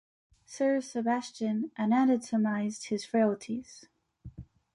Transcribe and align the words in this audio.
Sir 0.47 0.81
Sebastian 0.81 1.69
anathematised 1.77 2.87
his 2.87 3.05
frailties. 3.05 3.85